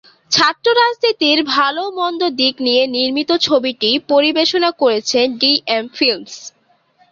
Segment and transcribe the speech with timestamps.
[0.31, 6.33] ছাত্র রাজনীতির ভালো-মন্দ দিক নিয়ে নির্মিত ছবিটি পরিবেশনা করেছে ডি এম ফিল্মস।